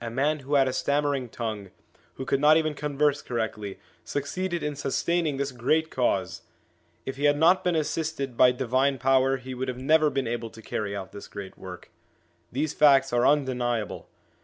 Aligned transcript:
A 0.00 0.08
man 0.08 0.38
who 0.38 0.54
had 0.54 0.68
a 0.68 0.72
stammering 0.72 1.28
tongue, 1.28 1.70
who 2.14 2.24
could 2.24 2.38
not 2.38 2.56
even 2.56 2.74
converse 2.74 3.20
correctly, 3.22 3.80
succeeded 4.04 4.62
in 4.62 4.76
sustaining 4.76 5.36
this 5.36 5.50
great 5.50 5.90
Cause! 5.90 6.42
If 7.04 7.16
he 7.16 7.24
had 7.24 7.36
not 7.36 7.64
been 7.64 7.74
assisted 7.74 8.36
by 8.36 8.52
divine 8.52 8.98
power 8.98 9.38
he 9.38 9.52
would 9.54 9.66
never 9.76 10.06
have 10.06 10.14
been 10.14 10.28
able 10.28 10.50
to 10.50 10.62
carry 10.62 10.94
out 10.94 11.10
this 11.10 11.26
great 11.26 11.58
work. 11.58 11.90
These 12.52 12.72
facts 12.72 13.12
are 13.12 13.26
undeniable. 13.26 14.08